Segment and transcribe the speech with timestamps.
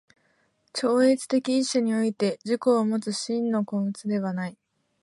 [0.73, 4.57] 超越的一者において自己をもつ真の個物ではない。